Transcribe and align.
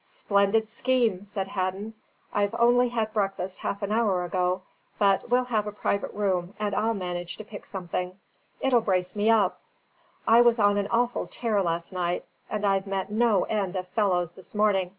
"Splendid 0.00 0.68
scheme!" 0.68 1.24
said 1.26 1.46
Hadden. 1.46 1.94
"I've 2.32 2.56
only 2.58 2.88
had 2.88 3.12
breakfast 3.12 3.60
half 3.60 3.82
an 3.82 3.92
hour 3.92 4.24
ago; 4.24 4.62
but 4.98 5.28
we'll 5.30 5.44
have 5.44 5.68
a 5.68 5.70
private 5.70 6.12
room, 6.12 6.54
and 6.58 6.74
I'll 6.74 6.92
manage 6.92 7.36
to 7.36 7.44
pick 7.44 7.64
something. 7.64 8.18
It'll 8.60 8.80
brace 8.80 9.14
me 9.14 9.30
up. 9.30 9.60
I 10.26 10.40
was 10.40 10.58
on 10.58 10.76
an 10.76 10.88
awful 10.88 11.28
tear 11.28 11.62
last 11.62 11.92
night, 11.92 12.24
and 12.50 12.66
I've 12.66 12.88
met 12.88 13.12
no 13.12 13.44
end 13.44 13.76
of 13.76 13.86
fellows 13.86 14.32
this 14.32 14.56
morning." 14.56 14.96